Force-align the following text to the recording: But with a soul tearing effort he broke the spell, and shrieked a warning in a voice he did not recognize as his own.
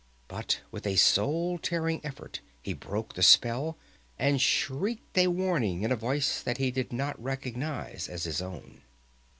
But 0.27 0.61
with 0.71 0.87
a 0.87 0.95
soul 0.95 1.59
tearing 1.59 2.01
effort 2.03 2.39
he 2.63 2.73
broke 2.73 3.13
the 3.13 3.21
spell, 3.21 3.77
and 4.17 4.41
shrieked 4.41 5.15
a 5.19 5.27
warning 5.27 5.83
in 5.83 5.91
a 5.91 5.95
voice 5.95 6.43
he 6.57 6.71
did 6.71 6.91
not 6.91 7.21
recognize 7.21 8.07
as 8.09 8.23
his 8.23 8.41
own. 8.41 8.81